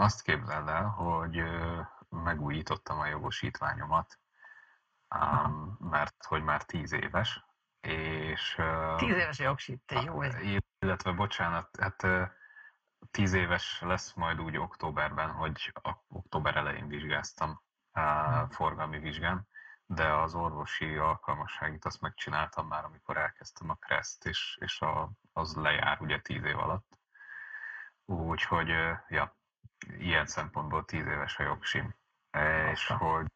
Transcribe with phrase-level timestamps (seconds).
[0.00, 1.42] Azt képzeld el, hogy
[2.08, 4.18] megújítottam a jogosítványomat,
[5.78, 7.44] mert hogy már tíz éves,
[7.80, 8.60] és...
[8.96, 10.36] Tíz éves a jogsít, te jó ez.
[10.78, 12.06] Illetve, bocsánat, hát
[13.10, 15.72] tíz éves lesz majd úgy októberben, hogy
[16.08, 17.62] október elején vizsgáztam
[18.50, 19.48] forgalmi vizsgán,
[19.86, 25.54] de az orvosi alkalmasságit azt megcsináltam már, amikor elkezdtem a kreszt, és, és a, az
[25.54, 26.98] lejár ugye tíz év alatt.
[28.04, 28.68] Úgyhogy,
[29.08, 29.38] ja,
[29.98, 31.94] ilyen szempontból tíz éves a jogsim.
[32.72, 33.26] És hogy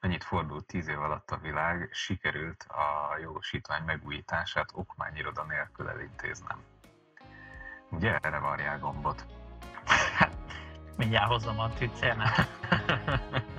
[0.00, 6.62] mennyit fordult tíz év alatt a világ, sikerült a jogosítvány megújítását okmányiroda nélkül elintéznem.
[7.90, 9.26] Ugye erre varjál gombot?
[10.96, 12.48] Mindjárt hozom a tücérnet.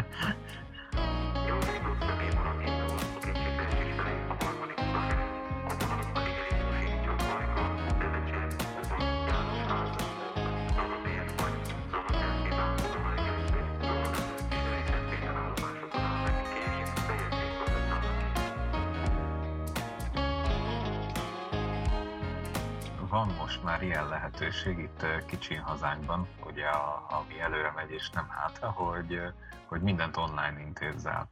[23.13, 28.29] van most már ilyen lehetőség itt kicsin hazánkban, ugye a, ami előre megy és nem
[28.29, 29.21] hátra, hogy,
[29.65, 31.27] hogy mindent online intézzel.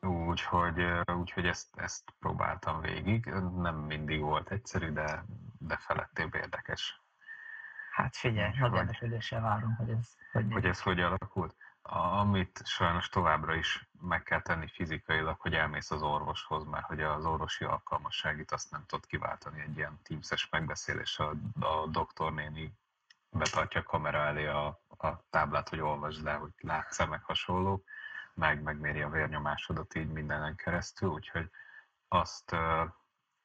[0.00, 0.84] Úgyhogy,
[1.16, 3.24] úgyhogy ezt, ezt próbáltam végig.
[3.56, 5.24] Nem mindig volt egyszerű, de,
[5.58, 7.00] de felettébb érdekes.
[7.92, 11.56] Hát figyelj, nagy érdeklődéssel várom, hogy ez hogy, hogy ez hogy alakult
[11.88, 17.24] amit sajnos továbbra is meg kell tenni fizikailag, hogy elmész az orvoshoz, mert hogy az
[17.24, 22.72] orvosi alkalmasságit azt nem tudod kiváltani egy ilyen teamses megbeszélés, a, a doktornéni
[23.30, 24.66] betartja a kamera elé a,
[24.98, 27.84] a táblát, hogy olvasd le, hogy látsz-e meg hasonló,
[28.34, 31.50] meg megméri a vérnyomásodat így mindenen keresztül, úgyhogy
[32.08, 32.56] azt,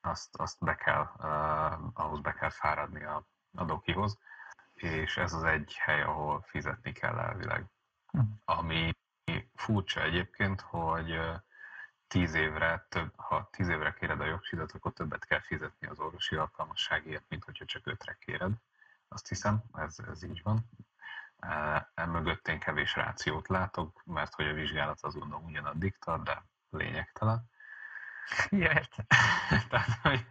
[0.01, 1.03] azt, azt be kell,
[1.93, 3.23] ahhoz be kell fáradni a,
[3.55, 4.17] a dokihoz,
[4.73, 7.65] és ez az egy hely, ahol fizetni kell elvileg.
[8.45, 8.91] Ami
[9.55, 11.19] furcsa egyébként, hogy
[12.07, 16.35] tíz évre, több, ha tíz évre kéred a jogsidat, akkor többet kell fizetni az orvosi
[16.35, 18.51] alkalmasságért, mint hogyha csak ötre kéred.
[19.07, 20.69] Azt hiszem, ez, ez így van.
[21.93, 27.49] Emögött én kevés rációt látok, mert hogy a vizsgálat az gondolom ugyanaddig tart, de lényegtelen.
[28.49, 28.95] Jött.
[29.69, 30.25] Tehát, hogy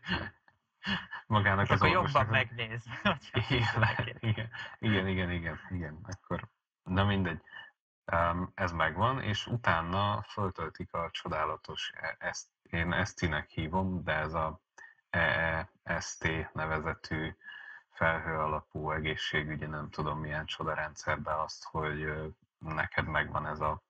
[1.27, 2.85] magának az akkor jobban megnéz.
[3.33, 6.49] Igen, igen, igen, igen, igen, igen, akkor
[6.83, 7.43] na mindegy
[8.55, 14.61] ez megvan, és utána föltöltik a csodálatos, ezt, én Esztinek hívom, de ez a
[15.11, 17.37] EEST nevezetű
[17.91, 22.13] felhő alapú egészségügyi, nem tudom milyen csodarendszerben azt, hogy
[22.59, 23.83] neked megvan ez, a,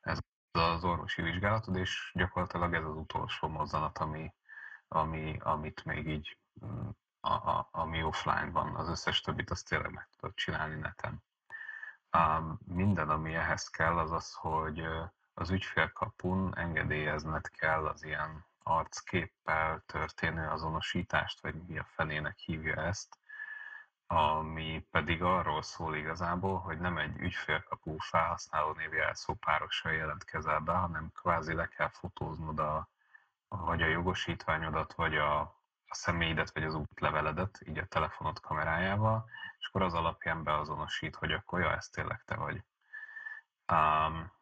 [0.00, 0.18] ez
[0.52, 4.34] az orvosi vizsgálatod, és gyakorlatilag ez az utolsó mozzanat, ami,
[4.88, 6.88] ami, amit még így, mm,
[7.20, 11.22] a, a, ami offline van, az összes többit azt tényleg meg tudod csinálni neten
[12.66, 14.86] minden, ami ehhez kell, az az, hogy
[15.34, 23.18] az ügyfélkapun engedélyezned kell az ilyen arcképpel történő azonosítást, vagy mi a fenének hívja ezt,
[24.06, 30.72] ami pedig arról szól igazából, hogy nem egy ügyfélkapu felhasználó név jelszó párossal jelentkezel be,
[30.72, 32.88] hanem kvázi le kell fotóznod a,
[33.48, 35.61] vagy a jogosítványodat, vagy a,
[35.92, 39.24] a személyidet, vagy az útleveledet, így a telefonod kamerájával,
[39.58, 42.64] és akkor az alapján beazonosít, hogy akkor ja, ez tényleg te vagy.
[43.72, 44.32] Um,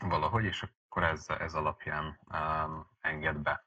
[0.00, 3.64] valahogy, és akkor ez, ez alapján um, enged be.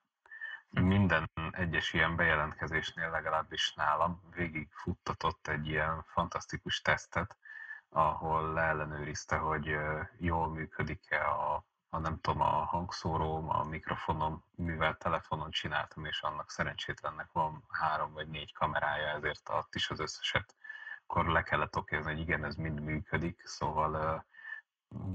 [0.69, 7.37] Minden egyes ilyen bejelentkezésnél, legalábbis nálam, végig futtatott egy ilyen fantasztikus tesztet,
[7.89, 9.75] ahol leellenőrizte, hogy
[10.17, 16.51] jól működik-e a, a nem tudom, a hangszóróm, a mikrofonom, mivel telefonon csináltam, és annak
[16.51, 20.55] szerencsétlennek van három vagy négy kamerája, ezért ott is az összeset
[21.09, 24.25] akkor le kellett okézni, hogy igen, ez mind működik, szóval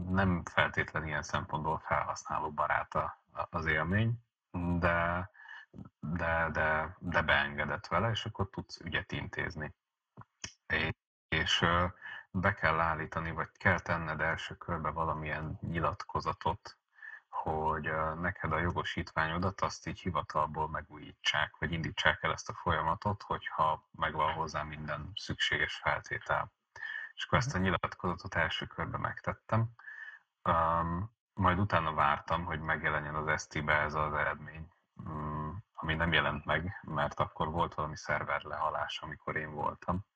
[0.09, 4.13] nem feltétlenül ilyen szempontból felhasználó baráta az élmény,
[4.79, 5.31] de,
[6.01, 9.75] de, de, de beengedett vele, és akkor tudsz ügyet intézni.
[11.29, 11.65] És
[12.37, 16.79] be kell állítani, vagy kell tenned első körbe valamilyen nyilatkozatot,
[17.29, 23.89] hogy neked a jogosítványodat azt így hivatalból megújítsák, vagy indítsák el ezt a folyamatot, hogyha
[23.91, 26.53] megvan hozzá minden szükséges feltétel.
[27.15, 29.69] És akkor ezt a nyilatkozatot első körben megtettem.
[30.43, 36.45] Um, majd utána vártam, hogy megjelenjen az ST-be ez az eredmény, um, ami nem jelent
[36.45, 40.07] meg, mert akkor volt valami szerver lehalás, amikor én voltam.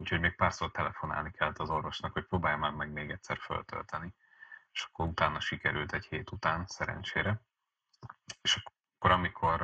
[0.00, 4.14] Úgyhogy még párszor telefonálni kellett az orvosnak, hogy próbálj már meg még egyszer föltölteni
[4.72, 7.40] és akkor utána sikerült egy hét után, szerencsére.
[8.42, 8.62] És
[8.96, 9.62] akkor, amikor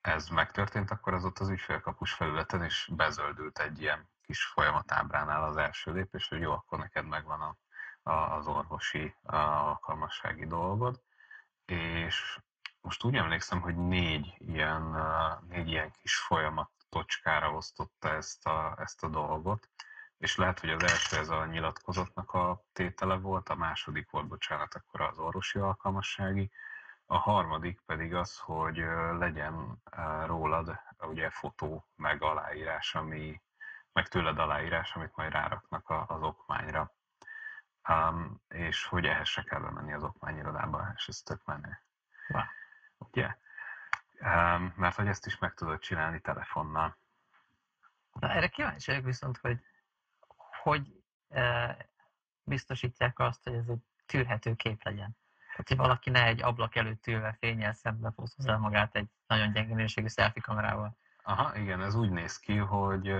[0.00, 5.56] ez megtörtént, akkor az ott az ügyfélkapus felületen is bezöldült egy ilyen kis folyamatábránál az
[5.56, 7.56] első lépés, hogy jó, akkor neked megvan a,
[8.10, 11.02] a, az orvosi a alkalmassági dolgod,
[11.64, 12.38] és
[12.80, 14.96] most úgy emlékszem, hogy négy ilyen,
[15.48, 19.68] négy ilyen kis folyamat tocskára osztotta ezt a, ezt a dolgot,
[20.18, 24.74] és lehet, hogy az első ez a nyilatkozatnak a tétele volt, a második volt, bocsánat,
[24.74, 26.50] akkor az orvosi alkalmassági,
[27.06, 28.76] a harmadik pedig az, hogy
[29.18, 29.82] legyen
[30.26, 33.42] rólad ugye fotó, meg aláírás, ami,
[33.92, 36.92] meg tőled aláírás, amit majd ráraknak az okmányra.
[37.88, 41.78] Um, és hogy ehhez se kell bemenni az okmányirodába, és ez tök menő.
[42.28, 42.42] Wow.
[42.98, 43.36] Ugye?
[44.76, 46.96] Mert hogy ezt is meg tudod csinálni telefonnal.
[48.12, 49.60] Na, erre kíváncsi vagyok viszont, hogy
[50.62, 51.76] hogy e,
[52.44, 55.16] biztosítják azt, hogy ez egy tűrhető kép legyen.
[55.50, 59.74] Tehát, hogy valaki ne egy ablak előtt ülve fényel szembe fotózza magát egy nagyon gyenge
[59.74, 60.96] minőségű selfie kamerával.
[61.22, 63.14] Aha, igen, ez úgy néz ki, hogy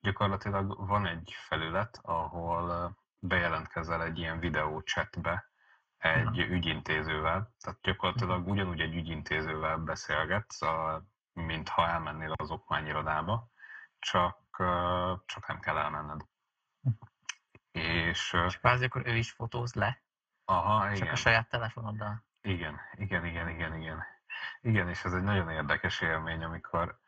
[0.00, 5.51] gyakorlatilag van egy felület, ahol bejelentkezel egy ilyen videó chatbe
[6.02, 10.58] egy ügyintézővel, tehát gyakorlatilag ugyanúgy egy ügyintézővel beszélgetsz,
[11.32, 13.50] mint ha elmennél az okmányirodába,
[13.98, 14.38] csak,
[15.26, 16.20] csak nem kell elmenned.
[17.70, 20.02] És, és kvázi akkor ő is fotóz le?
[20.44, 20.96] Aha, igen.
[20.96, 22.24] Csak a saját telefonoddal?
[22.40, 24.04] Igen, igen, igen, igen, igen.
[24.60, 27.00] Igen, és ez egy nagyon érdekes élmény, amikor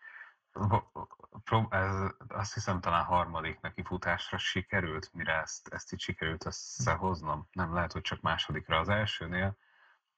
[1.69, 1.95] ez
[2.29, 7.49] azt hiszem talán harmadik neki futásra sikerült, mire ezt, ezt így sikerült összehoznom.
[7.53, 9.57] Nem lehet, hogy csak másodikra az elsőnél.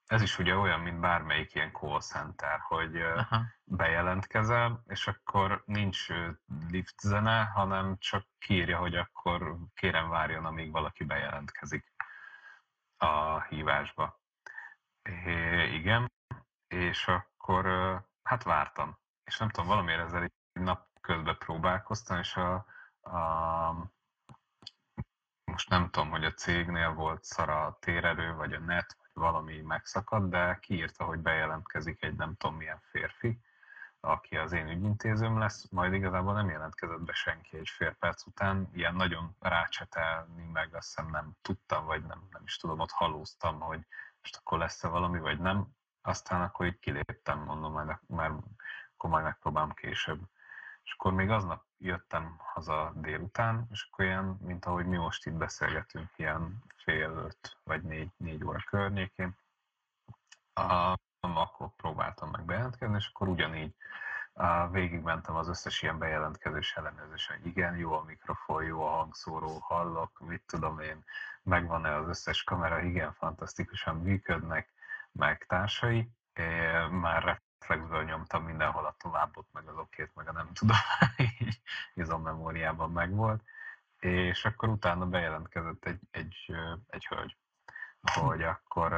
[0.06, 3.42] Ez is ugye olyan, mint bármelyik ilyen call center, hogy Aha.
[3.64, 6.06] bejelentkezel, és akkor nincs
[6.70, 11.94] lift zene, hanem csak kírja, hogy akkor kérem várjon, amíg valaki bejelentkezik
[12.96, 14.20] a hívásba.
[15.02, 16.12] É, igen,
[16.68, 17.66] és akkor
[18.22, 18.98] hát vártam.
[19.26, 22.55] És nem tudom, valamiért ezzel egy nap közben próbálkoztam, és a,
[23.00, 23.90] a
[25.44, 29.61] most nem tudom, hogy a cégnél volt szara a térerő, vagy a net, vagy valami
[29.61, 33.40] megszakadt, de kiírta, hogy bejelentkezik egy nem tudom milyen férfi,
[34.00, 38.69] aki az én ügyintézőm lesz, majd igazából nem jelentkezett be senki egy fél perc után,
[38.73, 43.61] ilyen nagyon rácsetelni meg azt hiszem nem tudtam, vagy nem, nem is tudom, ott halóztam,
[43.61, 43.87] hogy
[44.20, 45.67] most akkor lesz-e valami, vagy nem.
[46.02, 48.34] Aztán akkor így kiléptem, mondom, majd, mert
[49.06, 50.20] akkor majd megpróbálom később.
[50.82, 55.32] És akkor még aznap jöttem haza délután, és akkor ilyen, mint ahogy mi most itt
[55.32, 59.36] beszélgetünk, ilyen fél öt vagy négy, négy óra környékén,
[60.54, 63.74] a, akkor próbáltam meg bejelentkezni, és akkor ugyanígy
[64.70, 70.20] végigmentem az összes ilyen bejelentkezés ellenőrzésen, hogy igen, jó a mikrofon, jó a hangszóró, hallok,
[70.20, 71.04] mit tudom én,
[71.42, 74.72] megvan-e az összes kamera, igen, fantasztikusan működnek,
[75.12, 76.10] meg társai.
[76.90, 80.76] Már reflexből nyomtam mindenhol a továbbot, meg az okét, meg a nem tudom,
[81.38, 81.60] így
[81.94, 83.42] izommemóriában megvolt.
[83.98, 86.52] És akkor utána bejelentkezett egy, egy,
[86.86, 87.36] egy hölgy,
[88.02, 88.92] hogy akkor,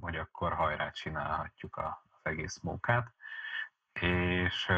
[0.00, 3.12] hogy akkor hajrá csinálhatjuk az egész mókát
[4.00, 4.72] és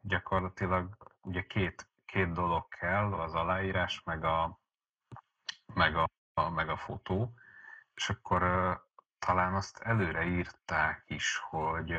[0.00, 4.60] gyakorlatilag ugye két, két dolog kell, az aláírás, meg a,
[5.74, 7.34] meg a, a, meg a fotó,
[7.94, 8.42] és akkor
[9.18, 11.98] talán azt előre írták is, hogy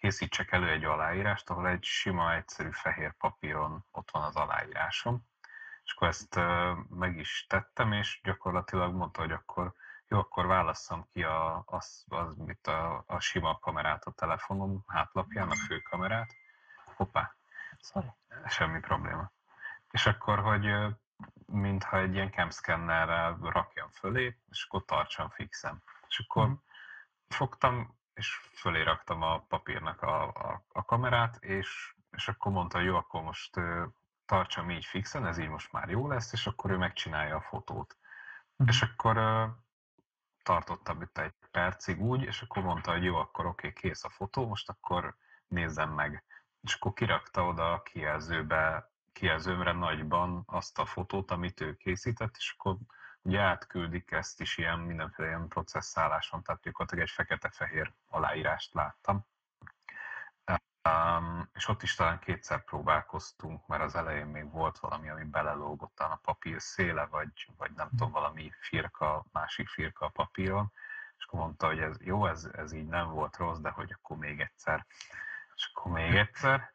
[0.00, 5.28] készítsek elő egy aláírást, ahol egy sima, egyszerű fehér papíron ott van az aláírásom.
[5.84, 6.40] És akkor ezt
[6.88, 9.74] meg is tettem, és gyakorlatilag mondta, hogy akkor
[10.08, 15.50] jó, akkor válasszam ki a, az, az mit a, a sima kamerát a telefonom hátlapján,
[15.50, 16.34] a főkamerát.
[16.96, 17.34] Hoppá,
[17.80, 18.06] Sorry.
[18.46, 19.32] semmi probléma.
[19.90, 20.96] És akkor, hogy
[21.46, 25.82] mintha egy ilyen camscannerrel rakjam fölé, és akkor tartsam fixem.
[26.08, 26.52] És akkor mm.
[27.28, 32.86] fogtam, és fölé raktam a papírnak a, a, a kamerát, és, és akkor mondta, hogy
[32.86, 33.60] jó, akkor most
[34.26, 37.96] tartsam így fixen, ez így most már jó lesz, és akkor ő megcsinálja a fotót.
[38.62, 38.66] Mm.
[38.66, 39.16] És akkor
[40.42, 44.10] tartottam itt egy percig úgy, és akkor mondta, hogy jó, akkor oké, okay, kész a
[44.10, 46.24] fotó, most akkor nézzem meg.
[46.60, 52.54] És akkor kirakta oda a kijelzőbe, kijelzőmre nagyban azt a fotót, amit ő készített, és
[52.58, 52.76] akkor
[53.22, 59.28] ugye átküldik ezt is ilyen mindenféle ilyen processzáláson, tehát gyakorlatilag egy fekete-fehér aláírást láttam.
[60.88, 65.98] Um, és ott is talán kétszer próbálkoztunk, mert az elején még volt valami, ami belelógott
[66.00, 70.72] a papír széle, vagy, vagy nem tudom, valami firka, másik firka a papíron,
[71.18, 74.16] és akkor mondta, hogy ez jó, ez, ez így nem volt rossz, de hogy akkor
[74.16, 74.86] még egyszer.
[75.54, 76.70] És akkor még egyszer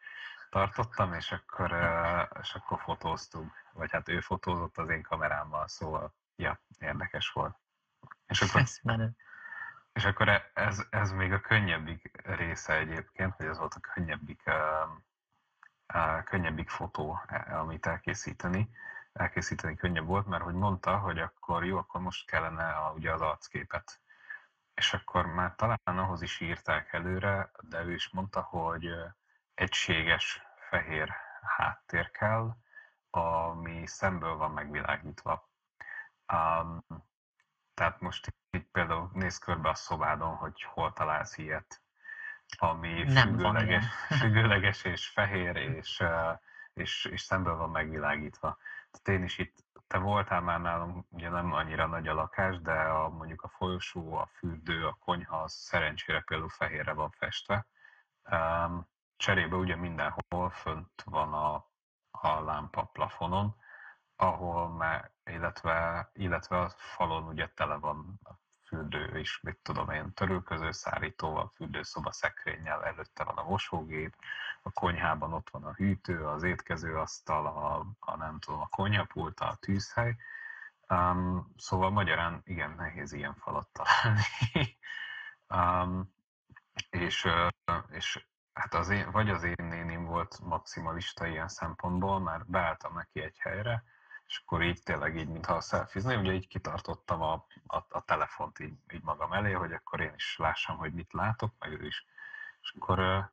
[0.50, 1.72] tartottam, és akkor,
[2.42, 7.58] és akkor fotóztunk, vagy hát ő fotózott az én kamerámmal, szóval ja, érdekes volt.
[8.28, 8.62] És akkor...
[8.62, 9.16] Ez menő.
[9.94, 14.44] És akkor e- ez, ez még a könnyebbik része egyébként, hogy ez volt a könnyebbik,
[15.94, 18.70] uh, könnyebbik fotó, e, amit elkészíteni.
[19.14, 23.22] Elkészíteni könnyebb volt, mert hogy mondta, hogy akkor jó, akkor most kellene a, ugye az
[23.22, 24.00] arcképet.
[24.74, 28.90] És akkor már talán ahhoz is írták előre, de ő is mondta, hogy
[29.54, 32.56] egységes fehér háttér kell,
[33.10, 35.50] ami szemből van megvilágítva.
[36.34, 36.86] Um,
[37.74, 41.82] tehát most itt például néz körbe a szobádon, hogy hol találsz ilyet,
[42.58, 43.86] ami Nem függőleges,
[44.22, 46.04] függőleges és fehér, és,
[46.74, 48.58] és, és szemből van megvilágítva.
[48.92, 52.74] Tehát én is itt, te voltál már nálam, ugye nem annyira nagy a lakás, de
[52.74, 57.68] a, mondjuk a folyosó, a fürdő, a konyha, az szerencsére például fehérre van festve.
[58.32, 61.70] Um, cserébe ugye mindenhol fönt van a,
[62.12, 63.56] a lámpa plafonon,
[64.16, 68.32] ahol már, illetve, illetve a falon ugye tele van a
[68.68, 74.16] fürdő is, mit tudom én, törülköző szárítóval, fürdőszoba szekrényel, előtte van a mosógép,
[74.62, 79.58] a konyhában ott van a hűtő, az étkezőasztal, a, a nem tudom, a konyhapult, a
[79.60, 80.16] tűzhely.
[80.90, 84.22] Um, szóval magyarán igen, nehéz ilyen falat találni.
[85.56, 86.14] um,
[86.90, 87.28] és,
[87.90, 93.22] és hát az én, vagy az én nénim volt maximalista ilyen szempontból, mert beálltam neki
[93.22, 93.84] egy helyre,
[94.28, 97.34] és akkor így tényleg így, mintha szelfizni, ugye így kitartottam a,
[97.68, 101.54] a, a telefont így, így magam elé, hogy akkor én is lássam, hogy mit látok,
[101.60, 102.06] meg ő is.
[102.62, 103.30] És akkor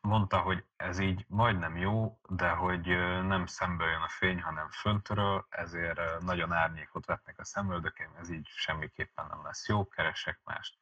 [0.00, 2.86] mondta, hogy ez így majdnem jó, de hogy
[3.26, 8.46] nem szemből jön a fény, hanem föntről, ezért nagyon árnyékot vetnek a szemöldökém, ez így
[8.46, 10.74] semmiképpen nem lesz jó, keresek mást.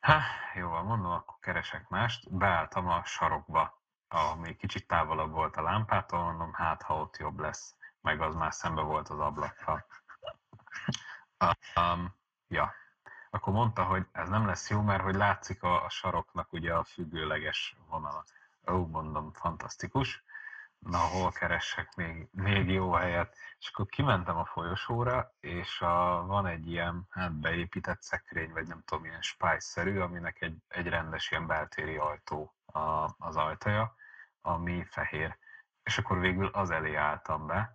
[0.00, 0.20] Ha,
[0.54, 2.32] jó, mondom, akkor keresek mást.
[2.36, 7.74] Beálltam a sarokba, ami kicsit távolabb volt a lámpától, mondom, hát ha ott jobb lesz
[8.04, 9.86] meg az már szembe volt az ablakkal.
[11.76, 12.14] Um,
[12.48, 12.74] ja.
[13.30, 16.84] Akkor mondta, hogy ez nem lesz jó, mert hogy látszik a, a saroknak ugye a
[16.84, 18.24] függőleges vonala.
[18.66, 20.24] Ó, mondom, fantasztikus.
[20.78, 23.36] Na, hol keressek még, még jó helyet?
[23.58, 28.82] És akkor kimentem a folyosóra, és a, van egy ilyen hát beépített szekrény, vagy nem
[28.84, 33.94] tudom, ilyen spice-szerű, aminek egy, egy rendes ilyen beltéri ajtó a, az ajtaja,
[34.40, 35.36] ami fehér.
[35.82, 37.74] És akkor végül az elé álltam be,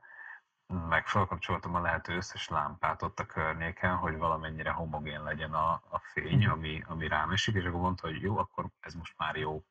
[0.90, 6.00] meg felkapcsoltam a lehető összes lámpát ott a környéken, hogy valamennyire homogén legyen a, a
[6.00, 6.52] fény, mhm.
[6.52, 9.64] ami, ami rám esik, és akkor mondta, hogy jó, akkor ez most már jó.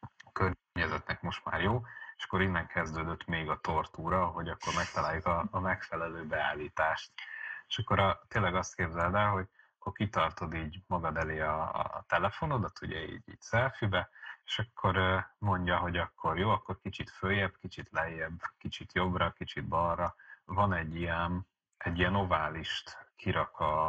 [0.00, 1.82] A környezetnek most már jó,
[2.16, 7.12] és akkor innen kezdődött még a tortúra, hogy akkor megtaláljuk a, a megfelelő beállítást.
[7.68, 9.46] És akkor a, tényleg azt képzeld el, hogy
[9.78, 14.08] akkor kitartod így magad elé a, a telefonodat, ugye így, így selfie
[14.46, 20.14] és akkor mondja, hogy akkor jó, akkor kicsit följebb, kicsit lejjebb, kicsit jobbra, kicsit balra,
[20.46, 23.88] van egy ilyen, egy ilyen oválist kirak a,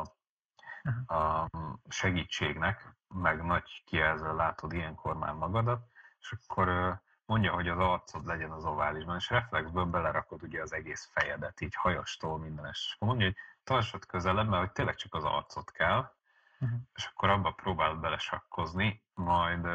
[1.08, 1.48] a
[1.90, 5.88] segítségnek, meg nagy kijelző látod ilyenkor már magadat,
[6.20, 11.10] és akkor mondja, hogy az arcod legyen az oválisban, és reflexből belerakod ugye az egész
[11.14, 12.86] fejedet, így hajastól mindenes.
[12.86, 16.12] És akkor mondja, hogy tartsad közelebb, mert hogy tényleg csak az arcot kell,
[16.60, 16.80] uh-huh.
[16.96, 19.68] és akkor abba próbál belesakkozni, majd,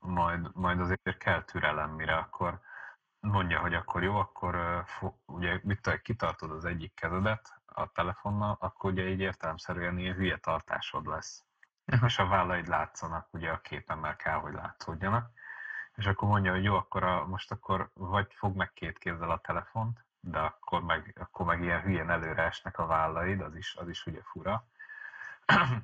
[0.00, 2.60] majd, majd azért kell türelem, mire akkor
[3.24, 4.84] mondja, hogy akkor jó, akkor
[5.26, 10.36] ugye mit tudom, kitartod az egyik kezedet a telefonnal, akkor ugye így értelemszerűen ilyen hülye
[10.36, 11.44] tartásod lesz.
[11.86, 12.08] Uh-huh.
[12.08, 15.30] És a vállaid látszanak ugye a képen, mert kell, hogy látszódjanak.
[15.94, 19.40] És akkor mondja, hogy jó, akkor a, most akkor vagy fog meg két kézzel a
[19.40, 23.88] telefont, de akkor meg, akkor meg ilyen hülyén előre esnek a vállaid, az is, az
[23.88, 24.66] is ugye fura.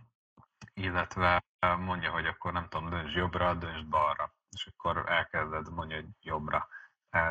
[0.74, 1.42] Illetve
[1.78, 4.32] mondja, hogy akkor nem tudom, dönts jobbra, dönts balra.
[4.50, 6.68] És akkor elkezded mondja, hogy jobbra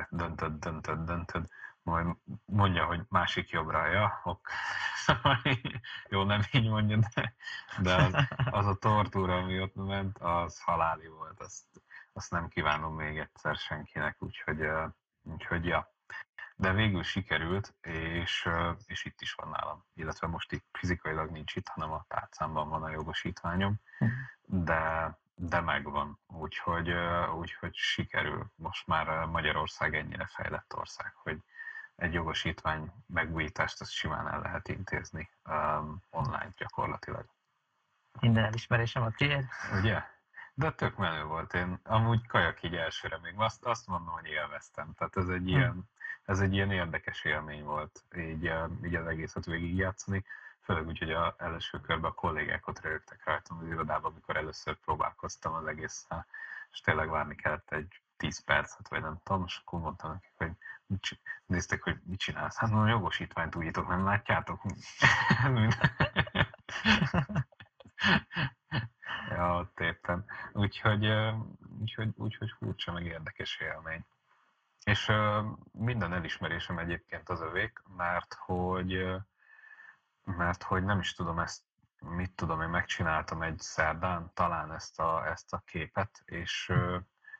[0.09, 1.47] döntöd, döntöd, döntöd,
[1.83, 2.07] majd
[2.45, 4.49] mondja, hogy másik jobbra, ja, ok.
[6.09, 7.35] Jó, nem így mondja, de,
[7.81, 8.13] de az,
[8.51, 11.65] az a tortúra, ami ott ment, az haláli volt, azt,
[12.13, 14.67] azt nem kívánom még egyszer senkinek, úgyhogy,
[15.23, 15.93] úgyhogy ja.
[16.55, 18.49] De végül sikerült, és,
[18.85, 22.83] és itt is van nálam, illetve most itt fizikailag nincs itt, hanem a tárcámban van
[22.83, 24.05] a jogosítványom, hm.
[24.41, 26.93] de de megvan, úgyhogy,
[27.35, 28.51] úgyhogy sikerül.
[28.55, 31.37] Most már Magyarország ennyire fejlett ország, hogy
[31.95, 37.25] egy jogosítvány megújítást azt simán el lehet intézni um, online gyakorlatilag.
[38.19, 39.45] Minden elismerésem a tiéd.
[39.79, 40.03] Ugye?
[40.53, 41.53] De tök menő volt.
[41.53, 44.93] Én amúgy kajak így elsőre még azt, azt mondom, hogy élveztem.
[44.93, 45.47] Tehát ez egy, hm.
[45.47, 45.89] ilyen,
[46.23, 48.53] ez egy ilyen érdekes élmény volt így,
[48.83, 50.23] így az egészet végigjátszani
[50.69, 54.75] főleg úgy, hogy a első körben a kollégák ott rögtek rajtam az irodában, amikor először
[54.75, 56.25] próbálkoztam az egésszel,
[56.71, 60.51] és tényleg várni kellett egy 10 percet, vagy nem tudom, és akkor mondtam nekik, hogy
[60.85, 62.57] mit, néztek, hogy mit csinálsz.
[62.57, 64.61] Hát mondom, jogosítványt újítok, nem látjátok?
[69.29, 70.25] ja, ott éppen.
[70.53, 71.07] Úgyhogy,
[71.79, 74.05] úgyhogy, úgyhogy furcsa, meg érdekes élmény.
[74.83, 75.11] És
[75.71, 79.19] minden elismerésem egyébként az övék, mert hogy,
[80.37, 81.61] mert hogy nem is tudom ezt,
[81.99, 86.73] mit tudom, én megcsináltam egy szerdán talán ezt a, ezt a képet, és,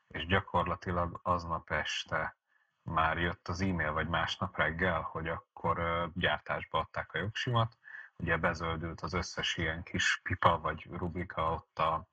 [0.08, 2.38] és gyakorlatilag aznap este
[2.82, 7.78] már jött az e-mail, vagy másnap reggel, hogy akkor gyártásba adták a jogsimat,
[8.18, 12.08] ugye bezöldült az összes ilyen kis pipa vagy rubrika ott a,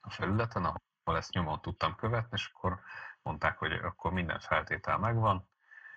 [0.00, 2.80] a felületen, ahol ezt nyomon tudtam követni, és akkor
[3.22, 5.48] mondták, hogy akkor minden feltétel megvan,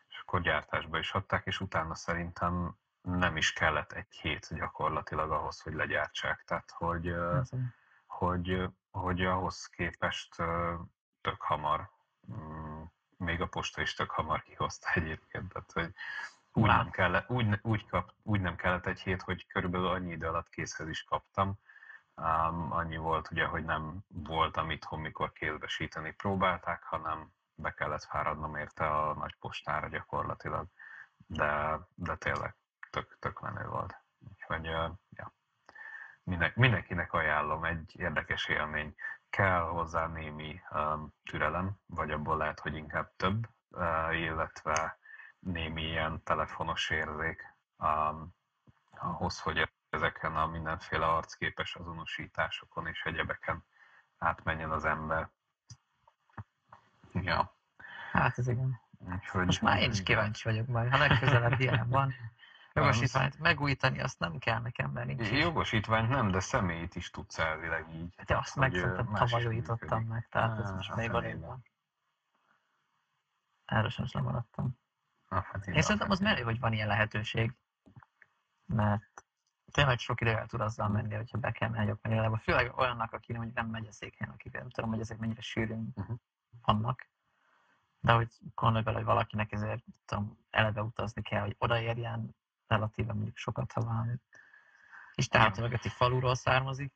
[0.07, 5.61] és akkor gyártásba is adták, és utána szerintem nem is kellett egy hét gyakorlatilag ahhoz,
[5.61, 6.43] hogy legyártsák.
[6.45, 7.15] Tehát, hogy,
[8.05, 10.35] hogy, hogy ahhoz képest
[11.21, 11.89] tök hamar,
[12.31, 12.81] mm,
[13.17, 15.53] még a posta is tök hamar kihozta egyébként.
[15.53, 15.93] Tehát, hogy
[16.53, 20.27] úgy nem, kellett, úgy, úgy, kap, úgy nem kellett egy hét, hogy körülbelül annyi idő
[20.27, 21.59] alatt készhez is kaptam.
[22.15, 28.55] Um, annyi volt ugye, hogy nem voltam itthon, mikor kézbesíteni próbálták, hanem be kellett fáradnom
[28.55, 30.65] érte a nagy postára gyakorlatilag.
[31.27, 32.55] De, de tényleg
[32.89, 33.95] tök, tök menő volt.
[34.31, 35.33] Úgyhogy, uh, ja.
[36.33, 38.95] Minden, mindenkinek ajánlom, egy érdekes élmény.
[39.29, 44.97] Kell hozzá némi um, türelem, vagy abból lehet, hogy inkább több, uh, illetve
[45.39, 48.35] némi ilyen telefonos érzék um,
[48.91, 53.63] ahhoz, hogy ezeken a mindenféle arcképes azonosításokon és egyebeken
[54.17, 55.29] átmenjen az ember.
[57.13, 57.55] Ja.
[58.11, 58.79] Hát ez igen.
[59.13, 62.13] Úgyhogy, Most már én is kíváncsi vagyok majd, ha legközelebb ilyen van.
[62.73, 65.31] Jogosítványt megújítani, azt nem kell nekem, mert nincs.
[65.31, 68.15] Jogosítványt nem, de személyt is tudsz elvileg így.
[68.25, 71.63] De azt meg szerintem tavaly újítottam meg, tehát ez most még van.
[73.65, 74.77] Erről sem lemaradtam.
[75.29, 77.53] Hát Én szerintem az merő, hogy van ilyen lehetőség,
[78.65, 79.25] mert
[79.71, 82.41] tényleg sok idővel tud azzal menni, hogyha be kell menni meg legalább.
[82.41, 85.91] Főleg olyannak, aki mondjuk nem megy a székhelyen, akik nem tudom, hogy ezek mennyire sűrűn
[85.95, 86.17] uh-huh.
[86.61, 87.09] vannak.
[87.99, 92.35] De hogy gondolj bele, hogy valakinek ezért tudom, eleve utazni kell, hogy odaérjen
[92.67, 94.21] relatíve mondjuk sokat, ha van.
[95.15, 96.93] És tehát mögötti faluról származik,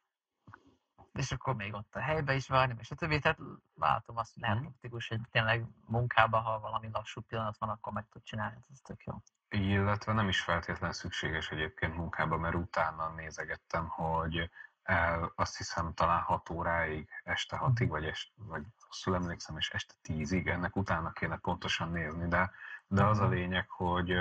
[1.17, 3.19] és akkor még ott a helybe is várni, és a többi.
[3.19, 3.37] Tehát
[3.75, 4.65] látom azt, hogy lehet mhm.
[4.65, 9.03] praktikus, hogy tényleg munkában, ha valami lassú pillanat van, akkor meg tud csinálni, ez tök
[9.03, 9.13] jó.
[9.49, 14.49] Illetve nem is feltétlen szükséges egyébként munkába, mert utána nézegettem, hogy
[14.83, 17.89] el, azt hiszem talán 6 óráig, este 6-ig, mhm.
[17.89, 22.51] vagy, est, vagy rosszul emlékszem, és este 10-ig, ennek utána kéne pontosan nézni, de,
[22.87, 23.33] de az a mhm.
[23.33, 24.13] lényeg, hogy,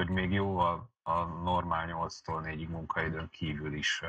[0.00, 4.02] hogy még jóval a normál 8-tól 4-ig munkaidőn kívül is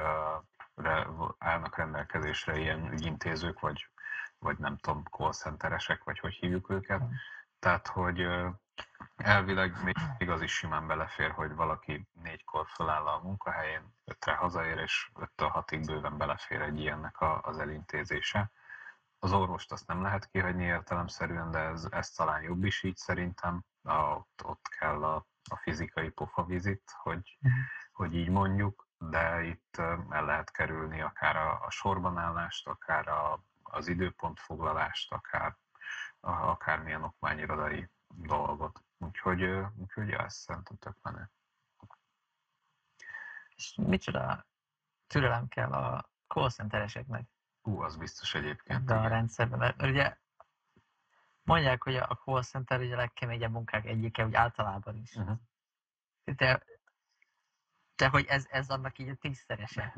[1.37, 3.89] állnak rendelkezésre ilyen ügyintézők, vagy,
[4.39, 7.01] vagy nem tudom, call centeresek, vagy hogy hívjuk őket.
[7.59, 8.27] Tehát, hogy
[9.15, 9.83] elvileg
[10.17, 15.47] még az is simán belefér, hogy valaki négykor föláll a munkahelyén, ötre hazaér, és öttől
[15.47, 18.51] hatig bőven belefér egy ilyennek a, az elintézése.
[19.19, 23.63] Az orvost azt nem lehet kihagyni értelemszerűen, de ez, ez talán jobb is így szerintem.
[23.83, 27.59] A, ott, ott kell a, a fizikai pofavizit, hogy, uh-huh.
[27.91, 29.77] hogy így mondjuk de itt
[30.09, 35.57] el lehet kerülni akár a, a sorbanállást, akár a, az időpontfoglalást, akár
[36.19, 38.83] a, akármilyen okmányirodai dolgot.
[38.97, 39.43] Úgyhogy,
[39.75, 41.29] úgyhogy ja, ez szerintem tök menő.
[43.55, 44.45] És micsoda
[45.07, 47.27] türelem kell a call centereseknek?
[47.61, 48.85] Ú, az biztos egyébként.
[48.85, 50.17] De a rendszerben, mert ugye
[51.43, 55.15] mondják, hogy a call center a legkeményebb munkák egyike, úgy általában is.
[55.15, 55.37] Uh-huh.
[56.23, 56.63] De
[58.01, 59.93] de hogy ez, ez annak így a tízszerese.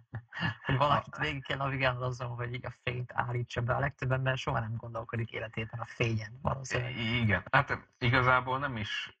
[0.66, 3.74] hogy valakit végig kell navigálnod azon, hogy így a fényt állítsa be.
[3.74, 6.96] A legtöbb ember soha nem gondolkodik életében a fényen valószínűleg.
[6.96, 9.18] Igen, hát igazából nem is,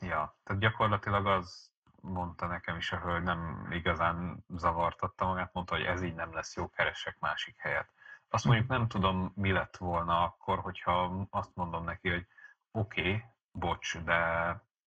[0.00, 5.84] ja, tehát gyakorlatilag az mondta nekem is a hölgy, nem igazán zavartatta magát, mondta, hogy
[5.84, 7.88] ez így nem lesz jó, keresek másik helyet.
[8.28, 12.26] Azt mondjuk nem tudom, mi lett volna akkor, hogyha azt mondom neki, hogy
[12.70, 14.20] oké, okay, bocs, de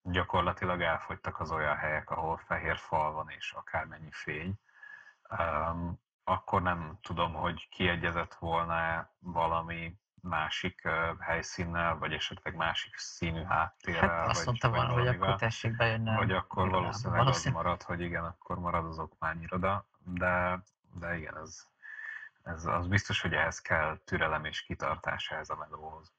[0.03, 4.55] gyakorlatilag elfogytak az olyan helyek, ahol fehér fal van és akármennyi fény,
[5.39, 13.43] um, akkor nem tudom, hogy kiegyezett volna valami másik uh, helyszínnel, vagy esetleg másik színű
[13.43, 14.09] háttérrel.
[14.09, 16.17] Hát azt vagy, mondta volna, hogy akkor tessék bejönne.
[16.17, 21.37] Vagy akkor valószínűleg, valószínűleg az marad, hogy igen, akkor marad az okmányiroda, de, de igen,
[21.37, 21.73] ez,
[22.45, 26.13] ez az biztos, hogy ehhez kell türelem és kitartás ehhez a melóhoz.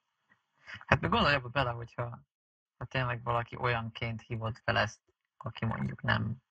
[0.86, 2.20] Hát meg gondolj abba bele, hogyha
[2.78, 5.00] ha tényleg valaki olyanként hívott fel ezt,
[5.38, 6.44] aki mondjuk nem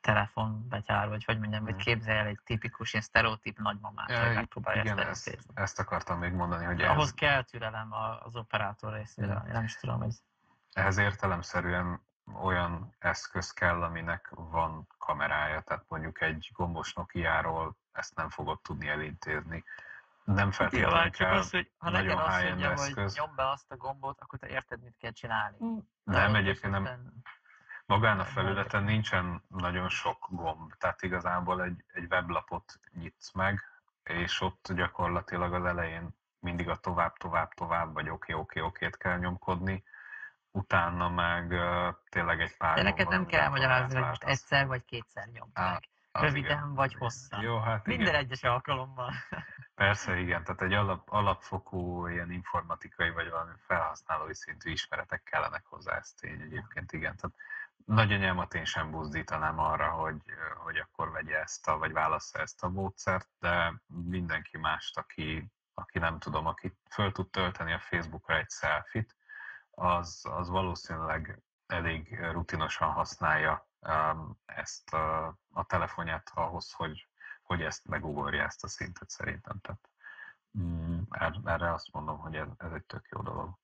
[0.00, 1.82] telefonbetyár, vagy hogy mondjam, hogy mhm.
[1.82, 6.18] képzelj el egy tipikus, ilyen sztereotíp nagymamát, ja, hogy megpróbálja igen, ezt, ezt, ezt akartam
[6.18, 7.14] még mondani, hogy Ahhoz ez...
[7.14, 9.52] kell türelem az operátor részéről, mm.
[9.52, 10.14] nem is tudom, hogy...
[10.72, 12.00] Ehhez értelemszerűen
[12.42, 18.88] olyan eszköz kell, aminek van kamerája, tehát mondjuk egy gombos Nokia-ról ezt nem fogod tudni
[18.88, 19.64] elintézni.
[20.24, 23.14] Nem feltétlenül csak kell az, hogy ha nagyon azt mondja, hogy eszköz.
[23.14, 25.56] nyomd be azt a gombot, akkor te érted, mit kell csinálni.
[25.58, 27.12] De Nem, egyébként nem,
[27.90, 33.62] Magán a felületen nincsen nagyon sok gomb, tehát igazából egy, egy weblapot nyitsz meg,
[34.02, 39.18] és ott gyakorlatilag az elején mindig a tovább, tovább, tovább, vagy oké, oké, okét kell
[39.18, 39.84] nyomkodni,
[40.50, 45.26] utána meg uh, tényleg egy pár De neked nem kell magyarázni, hogy egyszer vagy kétszer
[45.32, 45.88] nyomd meg.
[46.12, 46.74] Röviden igen.
[46.74, 47.42] vagy hosszan.
[47.42, 48.20] Jó, hát Minden igen.
[48.20, 49.12] egyes alkalommal.
[49.74, 50.44] Persze, igen.
[50.44, 56.40] Tehát egy alap, alapfokú ilyen informatikai vagy valami felhasználói szintű ismeretek kellenek hozzá, ez tény
[56.40, 57.16] egyébként, igen.
[57.16, 57.36] Tehát
[57.84, 60.22] nagyanyámat én sem buzdítanám arra, hogy,
[60.56, 65.98] hogy akkor vegye ezt a, vagy válassza ezt a módszert, de mindenki mást, aki, aki
[65.98, 69.16] nem tudom, aki föl tud tölteni a Facebookra egy selfit,
[69.80, 77.08] az, az valószínűleg elég rutinosan használja um, ezt a, a telefonját ahhoz, hogy,
[77.42, 79.60] hogy ezt megugorja ezt a szintet szerintem.
[79.60, 79.90] Tehát,
[80.58, 83.58] mm, er- erre azt mondom, hogy ez, ez egy tök jó dolog.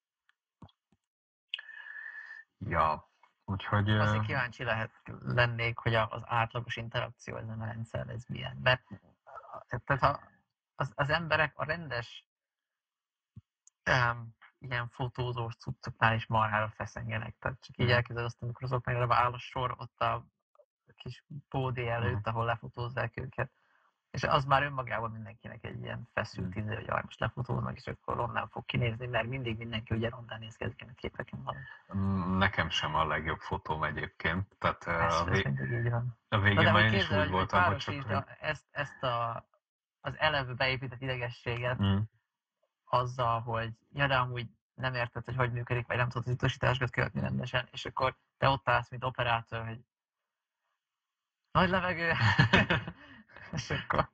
[2.58, 3.10] Ja,
[3.44, 3.90] úgyhogy...
[3.90, 8.56] Azért kíváncsi lehet lennék, hogy az átlagos interakció ezen a rendszer ez milyen.
[8.56, 8.82] Mert
[9.68, 10.20] tehát ha
[10.74, 12.26] az, az emberek a rendes
[13.90, 17.34] um, ilyen fotózós cuccoknál is marhára feszengenek.
[17.38, 17.94] Tehát csak így Mhm.
[17.94, 20.26] elképzeled azt, amikor azok meg áll a sor ott a
[20.96, 22.28] kis pódi előtt, Mhm.
[22.28, 23.50] ahol lefotózzák őket.
[24.10, 26.58] És az már önmagában mindenkinek egy ilyen feszült Mhm.
[26.58, 30.38] idő, hogy jaj, most lefotóznak, és akkor onnan fog kinézni, mert mindig mindenki ugye rondán
[30.38, 31.56] néz ki ezeken a képeken van.
[32.38, 34.56] Nekem sem a legjobb fotóm egyébként.
[34.58, 36.18] Tehát a, ez vé- mindig így van.
[36.28, 38.10] a végén de már én is úgy voltam, hogy csak...
[38.10, 39.46] a- ezt, ezt a,
[40.00, 41.98] az eleve beépített idegességet Mm,
[42.86, 46.90] azzal, hogy ja, de amúgy nem érted, hogy hogy működik, vagy nem tudod az utasításokat
[46.90, 49.80] követni rendesen, és akkor te ott állsz, mint operátor, hogy
[51.50, 52.12] nagy levegő,
[53.56, 54.08] és akkor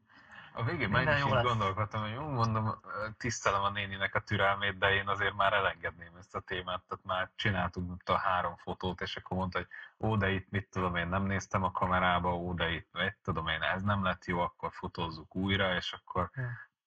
[0.55, 1.45] A végén már én is így lesz.
[1.45, 2.81] gondolkodtam, hogy jó, mondom,
[3.17, 7.31] tisztelem a néninek a türelmét, de én azért már elengedném ezt a témát, tehát már
[7.35, 9.69] csináltunk itt a három fotót, és akkor mondta, hogy
[10.09, 13.49] ó, de itt mit tudom én, nem néztem a kamerába, ó, de itt, mit tudom
[13.49, 16.31] én, ez nem lett jó, akkor fotózzuk újra, és akkor,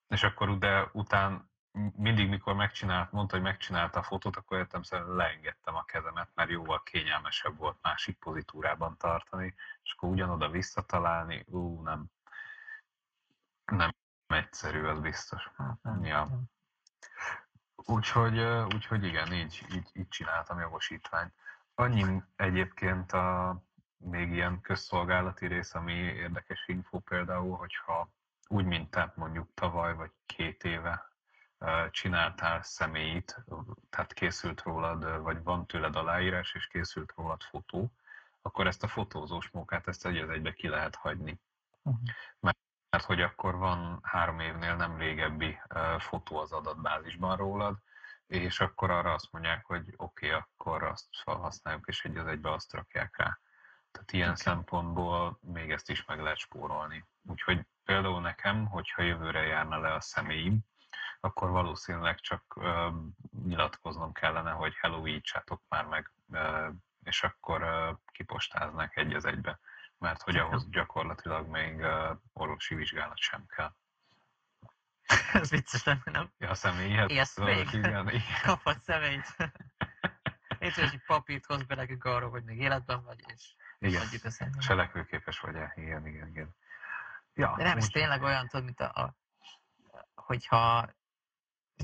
[0.07, 1.49] és akkor de után
[1.95, 6.49] mindig, mikor megcsinált, mondta, hogy megcsinálta a fotót, akkor értem szerint leengedtem a kezemet, mert
[6.49, 12.05] jóval kényelmesebb volt másik pozitúrában tartani, és akkor ugyanoda visszatalálni, ú, nem,
[13.65, 13.91] nem
[14.27, 15.51] egyszerű, az biztos.
[15.57, 16.41] hát Ja.
[17.75, 18.39] Úgyhogy,
[18.73, 21.33] úgyhogy igen, így, így, így csináltam jogosítványt.
[21.75, 23.61] Annyi egyébként a
[23.97, 28.09] még ilyen közszolgálati rész, ami érdekes info például, hogyha
[28.47, 31.14] úgy, mint te mondjuk tavaly vagy két éve
[31.89, 33.43] csináltál személyit,
[33.89, 37.91] tehát készült rólad, vagy van tőled aláírás, és készült rólad fotó,
[38.41, 41.39] akkor ezt a fotózós munkát, ezt egy az egybe ki lehet hagyni.
[41.81, 41.95] Mhm.
[42.39, 42.57] Mert
[43.05, 45.59] hogy akkor van három évnél nem régebbi
[45.97, 47.77] fotó az adatbázisban rólad,
[48.27, 52.51] és akkor arra azt mondják, hogy oké, okay, akkor azt felhasználjuk, és egy az egybe
[52.51, 53.39] azt rakják rá.
[53.91, 54.41] Tehát ilyen okay.
[54.41, 57.05] szempontból még ezt is meg lehet spórolni.
[57.27, 60.59] Úgyhogy például nekem, hogyha jövőre járna le a személyim,
[61.25, 62.89] akkor valószínűleg csak ö,
[63.43, 66.69] nyilatkoznom kellene, hogy hello, ítsátok már meg, ö,
[67.03, 69.59] és akkor ö, kipostáznak egy az egybe.
[69.97, 73.73] Mert hogy ahhoz gyakorlatilag még ö, orvosi vizsgálat sem kell.
[75.41, 76.33] Ez vicces lenne, nem?
[76.37, 77.11] Ja, a személyhez?
[77.11, 77.73] Ezt még?
[77.73, 78.21] Igen, igen.
[78.45, 79.35] Kaphat személyt.
[80.59, 84.01] Itt egy papírt hoz be nekünk arról, hogy még életben vagy, és igen.
[84.01, 84.61] adjuk a személyt.
[84.61, 85.73] Selekvőképes vagy -e?
[85.75, 86.55] Igen, igen, igen.
[87.33, 89.15] Ja, De nem, ez tényleg olyan, tudod, mint a, a
[90.15, 90.89] hogyha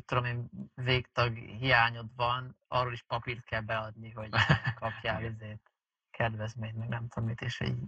[0.06, 4.30] tudom én, végtag hiányod van, arról is papírt kell beadni, hogy
[4.76, 5.32] kapjál Igen.
[5.32, 5.72] izét,
[6.12, 7.84] kedvezményt, meg nem tudom mit, és így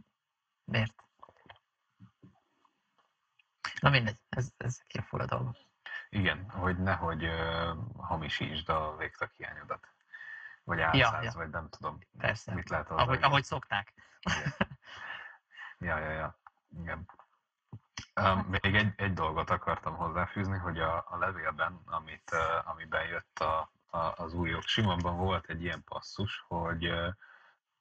[0.63, 0.93] miért.
[3.81, 5.55] Na mindegy, ez, ez ki a fura dolog.
[6.09, 9.87] Igen, hogy nehogy uh, hamisítsd a végtaghiányodat.
[10.63, 11.31] Vagy Ja, álszáz, ja.
[11.33, 11.99] vagy nem tudom.
[12.17, 12.53] Persze.
[12.53, 13.27] Mit lehet Ahogy, hozzá.
[13.27, 13.93] ahogy szokták.
[15.79, 16.39] Ja, ja, ja.
[16.69, 17.09] Igen.
[18.47, 22.31] Még egy, egy dolgot akartam hozzáfűzni, hogy a, a levélben, amit,
[22.63, 26.91] amiben jött a, a, az új jog, Simonban volt egy ilyen passzus, hogy,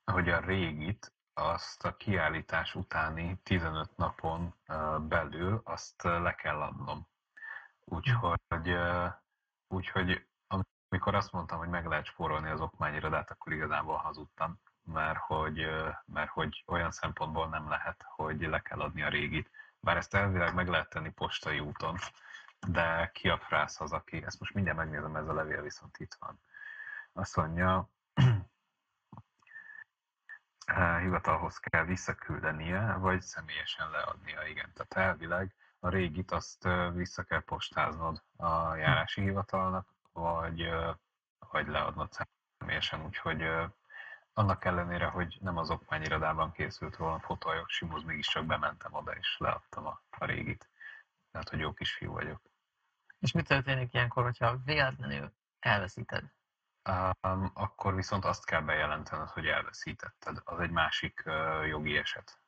[0.05, 4.55] hogy a régit, azt a kiállítás utáni 15 napon
[5.09, 7.07] belül azt le kell adnom.
[7.85, 8.77] Úgyhogy,
[9.69, 10.27] úgyhogy
[10.93, 15.67] amikor azt mondtam, hogy meg lehet spórolni az okmányirodát, akkor igazából hazudtam, mert hogy,
[16.05, 19.51] mert hogy olyan szempontból nem lehet, hogy le kell adni a régit.
[19.83, 21.99] Bár ezt elvileg meg lehet tenni postai úton,
[22.67, 26.17] de ki a frász az, aki, ezt most mindjárt megnézem, ez a levél viszont itt
[26.19, 26.41] van.
[27.13, 27.91] Azt mondja,
[31.01, 34.73] hivatalhoz kell visszaküldenie, vagy személyesen leadnia, igen.
[34.73, 40.69] Tehát elvileg a régit azt vissza kell postáznod a járási hivatalnak, vagy,
[41.39, 42.13] vagy leadnod
[42.59, 43.43] személyesen, úgyhogy
[44.33, 49.37] annak ellenére, hogy nem az okmányirodában készült volna fotó a jogsimhoz, mégiscsak bementem oda és
[49.39, 50.71] leadtam a, a régit.
[51.31, 52.43] Tehát, hogy jó kis fiú vagyok.
[53.19, 56.25] És mi történik ilyenkor, hogyha véletlenül elveszíted?
[56.89, 60.41] Um, akkor viszont azt kell bejelentened, hogy elveszítetted.
[60.45, 62.41] Az egy másik uh, jogi eset.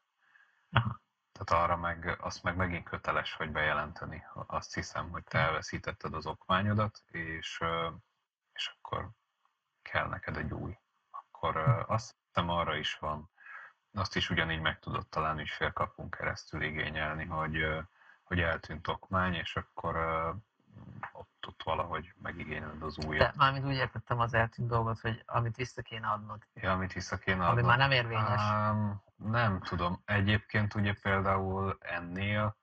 [0.70, 1.02] Aha.
[1.32, 4.24] Tehát arra meg, azt meg megint köteles, hogy bejelenteni.
[4.46, 7.94] Azt hiszem, hogy te elveszítetted az okmányodat, és, uh,
[8.52, 9.10] és akkor
[9.82, 10.78] kell neked egy új.
[11.44, 13.30] Akkor azt hiszem arra is van,
[13.92, 17.66] azt is ugyanígy meg tudod talán ügyfélkapunk keresztül igényelni, hogy,
[18.22, 19.96] hogy eltűnt okmány, és akkor
[21.12, 23.26] ott, ott valahogy megigényeled az újat.
[23.26, 26.42] De mármint úgy értettem az eltűnt dolgot, hogy amit vissza kéne adnod.
[26.54, 27.58] Ja, amit vissza kéne adnod.
[27.58, 28.70] Ami már nem érvényes.
[28.70, 30.02] Um, nem tudom.
[30.04, 32.56] Egyébként ugye például ennél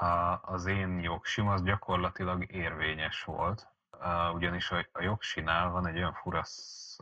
[0.00, 3.71] uh, az én jogsim az gyakorlatilag érvényes volt,
[4.04, 6.42] uh, ugyanis a, a jogsinál van egy olyan fura,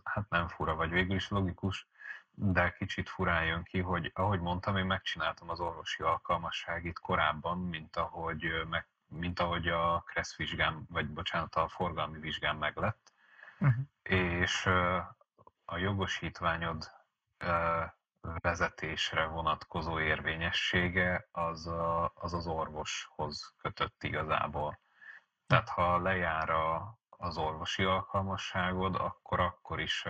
[0.04, 1.88] hát nem fura, vagy végül is logikus,
[2.32, 7.96] de kicsit furán jön ki, hogy ahogy mondtam, én megcsináltam az orvosi alkalmasságit korábban, mint
[7.96, 13.12] ahogy meg mint ahogy a Kressz vizsgám, vagy bocsánat, a forgalmi vizsgám meglett,
[13.58, 13.84] uh-huh.
[14.02, 14.66] és
[15.64, 16.90] a jogosítványod
[18.20, 24.78] vezetésre vonatkozó érvényessége az, a, az az orvoshoz kötött igazából.
[25.50, 30.04] Tehát ha lejár a, az orvosi alkalmasságod, akkor akkor is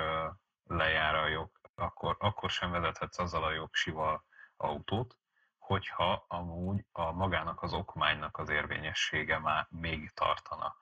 [0.65, 4.25] lejár a jog, akkor, akkor sem vezethetsz azzal a jogsival
[4.57, 5.19] autót,
[5.59, 10.77] hogyha amúgy a magának az okmánynak az érvényessége már még tartana.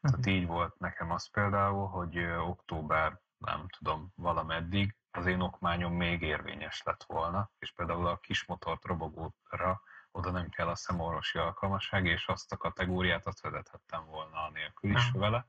[0.00, 0.28] Tehát mhm.
[0.28, 6.82] így volt nekem az például, hogy október, nem tudom, valameddig az én okmányom még érvényes
[6.82, 9.80] lett volna, és például a kismotort robogóra
[10.16, 15.06] oda nem kell a szemorvosi alkalmasság, és azt a kategóriát azt vezethettem volna nélkül is
[15.06, 15.20] uh-huh.
[15.20, 15.46] vele.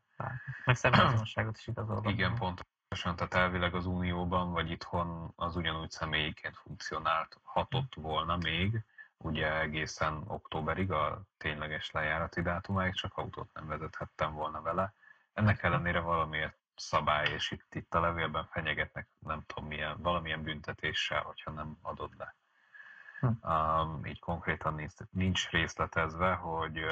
[0.66, 2.10] Meg személyazonosságot is igazolva.
[2.10, 2.66] Igen, pont
[3.02, 8.84] tehát elvileg az Unióban, vagy itthon az ugyanúgy személyiként funkcionált, hatott volna még,
[9.18, 14.94] ugye egészen októberig a tényleges lejárati dátumáig, csak autót nem vezethettem volna vele.
[15.34, 21.22] Ennek ellenére valamiért szabály, és itt, itt a levélben fenyegetnek, nem tudom milyen, valamilyen büntetéssel,
[21.22, 22.36] hogyha nem adod le.
[23.20, 23.50] Hm.
[23.50, 26.86] Um, így konkrétan nincs, nincs részletezve, hogy,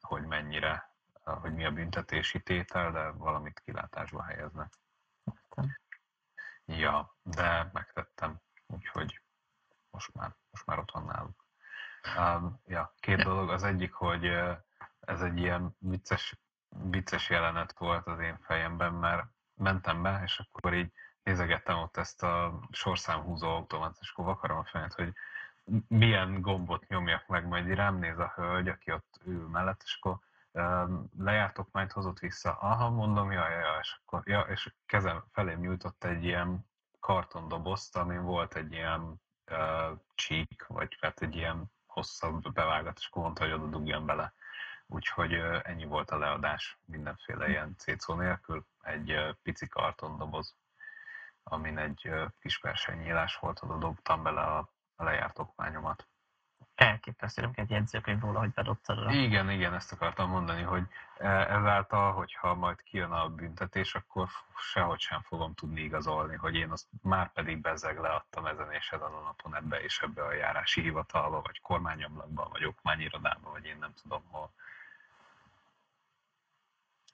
[0.00, 0.90] hogy mennyire,
[1.24, 4.72] hogy mi a büntetési tétel, de valamit kilátásba helyeznek.
[6.64, 9.22] Ja, de megtettem, úgyhogy
[9.90, 11.46] most már, most már ott van náluk.
[12.18, 13.50] Um, ja, két dolog.
[13.50, 14.24] Az egyik, hogy
[15.00, 20.74] ez egy ilyen vicces, vicces jelenet volt az én fejemben, mert mentem be, és akkor
[20.74, 25.12] így nézegettem ott ezt a sorszámhúzó automát, és akkor vakarom a fejet, hogy
[25.88, 30.18] milyen gombot nyomjak meg, majd rám néz a hölgy, aki ott ül mellett, és akkor
[31.18, 32.52] lejártok, majd hozott vissza.
[32.52, 36.66] Aha, mondom, ja, ja, ja, és akkor, ja, és kezem felém nyújtott egy ilyen
[37.00, 39.20] kartondobozt, amin volt egy ilyen
[39.50, 44.32] uh, csík, vagy hát egy ilyen hosszabb bevágat, és akkor mondta, hogy oda dugjon bele.
[44.86, 48.66] Úgyhogy uh, ennyi volt a leadás, mindenféle ilyen cécó nélkül.
[48.82, 50.54] Egy uh, pici kartondoboz,
[51.42, 56.06] amin egy uh, kis versenynyílás volt, oda dobtam bele a, a lejárt okmányomat
[56.74, 59.12] elképesztő, nem kell egy jegyzőkönyv róla, hogy bedobtad oda.
[59.12, 60.82] Igen, igen, ezt akartam mondani, hogy
[61.18, 66.70] e, ezáltal, hogyha majd kijön a büntetés, akkor sehogy sem fogom tudni igazolni, hogy én
[66.70, 70.80] azt már pedig bezeg leadtam ezen és ezen a napon ebbe és ebbe a járási
[70.80, 74.50] hivatalba, vagy kormányomlakba, vagy okmányirodába, vagy én nem tudom hol.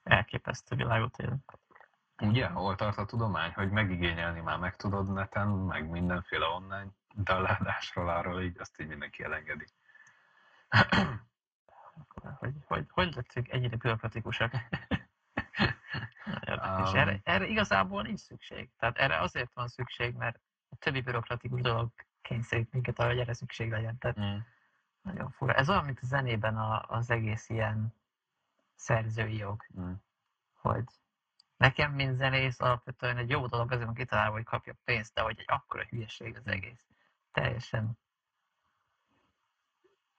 [0.03, 1.37] Elképesztő világot él.
[2.19, 7.33] Ugye, hol tart a tudomány, hogy megigényelni már meg tudod neten, meg mindenféle online de
[7.33, 9.65] a arról így, azt így mindenki elengedi.
[12.39, 14.53] hogy, hogy, hogy lettünk ennyire bürokratikusak?
[16.47, 18.69] um, és erre, erre igazából nincs szükség.
[18.77, 21.89] Tehát erre azért van szükség, mert a többi bürokratikus dolog
[22.21, 23.97] kényszerít minket arra, hogy erre szükség legyen.
[23.97, 24.37] Tehát mm.
[25.01, 25.53] nagyon fura.
[25.53, 27.93] Ez olyan, mint a zenében a, az egész ilyen
[28.75, 29.65] szerzői jog.
[29.79, 29.93] Mm.
[30.53, 30.85] Hogy
[31.59, 35.39] nekem, mint zenész, alapvetően egy jó dolog azért van kitalálva, hogy kapja pénzt, de hogy
[35.39, 36.85] egy akkora hülyeség az egész
[37.31, 37.97] teljesen.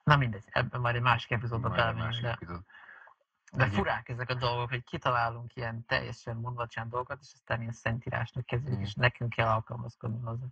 [0.04, 2.64] Na mindegy, ebben már egy másik epizódban belemegyünk, de, epizód.
[3.52, 8.46] de furák ezek a dolgok, hogy kitalálunk ilyen teljesen mondvacsán dolgokat, és aztán ilyen szentírásnak
[8.46, 8.82] kezdjük, mm.
[8.82, 10.46] és nekünk kell alkalmazkodni hozzá.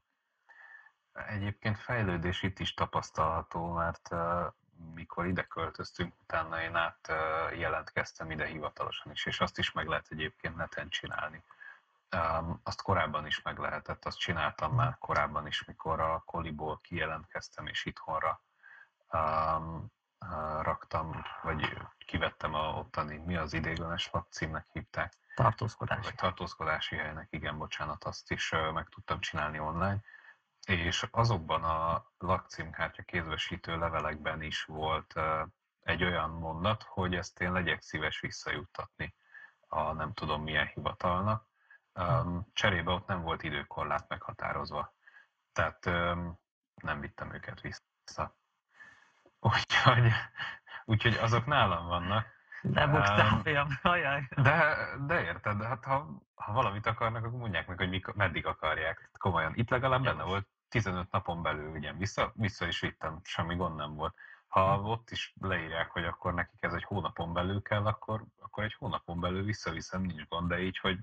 [1.13, 4.53] Egyébként fejlődés itt is tapasztalható, mert uh,
[4.95, 7.13] mikor ide költöztünk, utána én át
[7.57, 11.43] jelentkeztem ide hivatalosan is, és azt is meg lehet egyébként neten csinálni.
[12.63, 17.85] Azt korábban is meg lehetett, azt csináltam már korábban is, mikor a koliból kijelentkeztem, és
[17.85, 18.41] itthonra
[20.61, 25.13] raktam, vagy kivettem a ottani, mi az idéglenes lakcímnek hívták?
[25.35, 26.01] Tartózkodási.
[26.03, 30.03] Vagy tartózkodási helynek, igen, bocsánat, azt is meg tudtam csinálni online.
[30.69, 35.15] És azokban a lakcímkártya kézbesítő levelekben is volt
[35.81, 39.15] egy olyan mondat, hogy ezt én legyek szíves visszajuttatni
[39.69, 41.47] a nem tudom milyen hivatalnak.
[41.95, 44.95] Um, cserébe ott nem volt időkorlát meghatározva.
[45.53, 45.85] Tehát
[46.75, 48.37] nem vittem őket vissza.
[49.41, 50.13] Úgyhogy,
[50.85, 52.27] úgyhogy azok nálam vannak.
[52.63, 54.29] De buktál, fiam, ajaj.
[54.37, 54.77] De,
[55.07, 59.11] de érted, hát ha, ha valamit akarnak, akkor mondják meg, hogy mik, meddig akarják.
[59.19, 63.77] Komolyan, itt legalább benne volt 15 napon belül, ugye, vissza, vissza is vittem, semmi gond
[63.77, 64.15] nem volt.
[64.49, 64.85] Ha hm.
[64.85, 69.21] ott is leírják, hogy akkor nekik ez egy hónapon belül kell, akkor, akkor egy hónapon
[69.21, 70.99] belül visszaviszem, nincs gond, de így, hogy,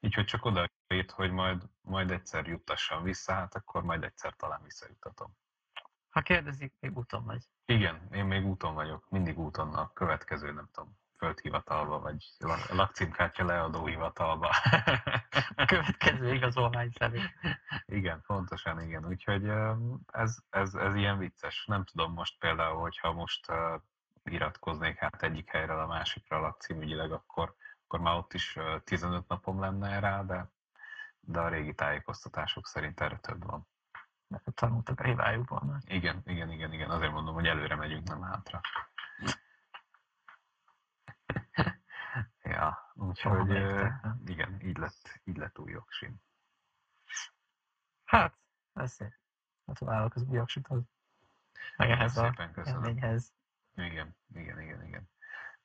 [0.00, 4.34] így, hogy csak oda írt, hogy majd, majd egyszer juttassam vissza, hát akkor majd egyszer
[4.36, 5.36] talán visszajuttatom.
[6.10, 7.42] Ha kérdezik, még úton vagy.
[7.64, 12.24] Igen, én még úton vagyok, mindig úton a következő, nem tudom, földhivatalba, vagy
[12.68, 14.48] lakcímkártya leadó hivatalba.
[15.56, 17.30] A következő igazolvány szerint.
[17.86, 19.06] Igen, pontosan igen.
[19.06, 19.52] Úgyhogy
[20.06, 21.64] ez, ez, ez ilyen vicces.
[21.66, 23.52] Nem tudom most például, hogyha most
[24.24, 27.54] iratkoznék hát egyik helyről a másikra lakcímügyileg, akkor,
[27.84, 30.50] akkor már ott is 15 napom lenne rá, de,
[31.20, 33.66] de a régi tájékoztatások szerint erre több van.
[34.54, 35.78] Tanultak a hibájukból.
[35.86, 36.90] Igen, igen, igen, igen.
[36.90, 38.60] Azért mondom, hogy előre megyünk, nem hátra.
[42.62, 43.50] Ja, úgyhogy
[44.24, 46.20] igen, így lett, így lett új jogsim.
[48.04, 48.38] Hát,
[48.72, 48.96] ez.
[49.64, 50.82] Gratulálok az új jogsithoz.
[51.76, 53.32] Meg ehhez a élményhez.
[53.74, 55.10] Igen, igen, igen, igen.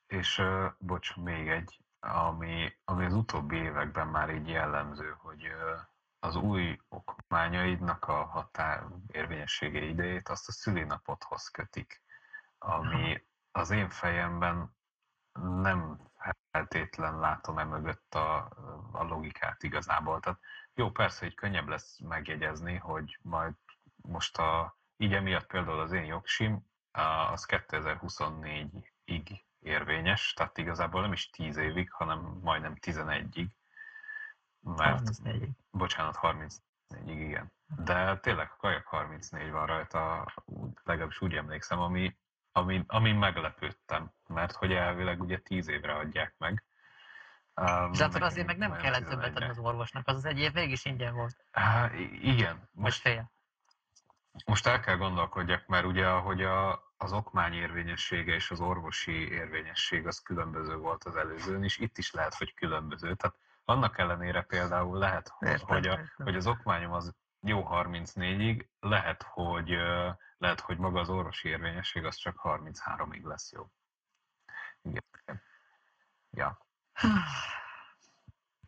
[0.06, 5.80] És uh, bocs, még egy, ami, ami az utóbbi években már így jellemző, hogy uh,
[6.18, 12.02] az új okmányaidnak a határ érvényessége idejét azt a szülinapodhoz kötik,
[12.58, 14.76] ami az én fejemben
[15.40, 16.07] nem
[16.58, 18.36] feltétlen látom e mögött a,
[18.92, 20.20] a logikát igazából.
[20.20, 20.38] Tehát
[20.74, 23.54] jó, persze, hogy könnyebb lesz megjegyezni, hogy majd
[23.96, 26.66] most a, így emiatt például az én jogsim,
[27.32, 33.46] az 2024-ig érvényes, tehát igazából nem is 10 évig, hanem majdnem 11-ig.
[34.60, 36.60] Mert, 34 Bocsánat, 34-ig,
[37.04, 37.52] igen.
[37.66, 40.32] De tényleg a kajak 34 van rajta,
[40.84, 42.16] legalábbis úgy emlékszem, ami
[42.58, 46.64] amin, amin meglepődtem, mert hogy elvileg ugye tíz évre adják meg.
[47.54, 50.52] Um, De akkor azért meg nem kellett többet adni az orvosnak, az az egy év
[50.52, 51.44] végig is ingyen volt.
[51.56, 52.68] Uh, igen.
[52.72, 53.32] Most, fél.
[54.46, 60.06] Most el kell gondolkodjak, mert ugye ahogy a, az okmány érvényessége és az orvosi érvényesség
[60.06, 63.14] az különböző volt az előzőn, és itt is lehet, hogy különböző.
[63.14, 66.26] Tehát annak ellenére például lehet, értem, hogy, a, értem.
[66.26, 69.68] hogy az okmányom az jó 34-ig, lehet, hogy
[70.38, 73.70] lehet, hogy maga az orvosi érvényesség az csak 33-ig lesz jó.
[74.82, 75.42] Igen.
[76.30, 76.66] Ja.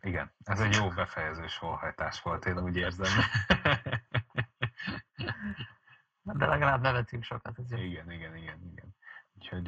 [0.01, 3.23] Igen, ez egy jó befejező sorhajtás volt, én úgy érzem.
[6.21, 7.59] De legalább nevetünk sokat.
[7.59, 8.95] Ez igen, igen, igen, igen.
[9.33, 9.67] Úgyhogy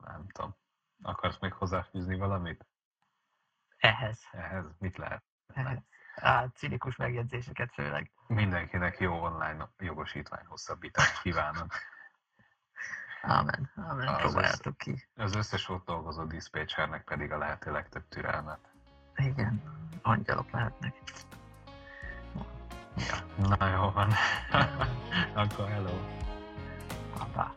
[0.00, 0.56] nem tudom.
[1.02, 2.66] Akarsz még hozzáfűzni valamit?
[3.76, 4.28] Ehhez.
[4.32, 5.24] Ehhez mit lehet?
[5.54, 5.78] Ehhez.
[6.20, 8.10] Á, cinikus megjegyzéseket főleg.
[8.26, 11.74] Mindenkinek jó online jogosítvány hosszabbítást kívánok.
[13.22, 15.08] Amen, amen, az próbáljátok ki.
[15.16, 18.60] Az összes ott dolgozó diszpécsernek pedig a lehető legtöbb türelmet.
[19.16, 19.62] Igen,
[20.02, 20.94] angyalok lehetnek.
[22.96, 24.12] Ja, na jó van.
[25.44, 25.98] Akkor hello.
[27.18, 27.54] Papa.